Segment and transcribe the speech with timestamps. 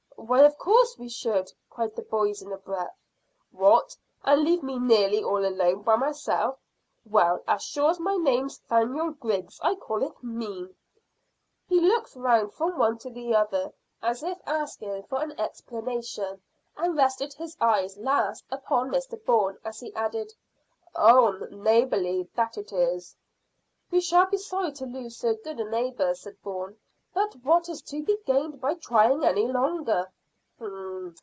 [0.31, 2.95] "Why, of course we should," cried the boys, in a breath.
[3.51, 6.57] "What, and leave me nearly all alone by myself?
[7.03, 10.73] Well, as sure as my name's 'Thaniel Griggs, I call it mean."
[11.67, 16.41] He looked round from one to the other, as if asking for an explanation,
[16.77, 20.33] and rested his eyes last upon Mr Bourne, as he added
[20.95, 23.17] "On neighbourly, that it is."
[23.89, 26.77] "We shall be sorry to lose so good a neighbour," said Bourne;
[27.13, 30.07] "but what is to be gained by trying any longer?"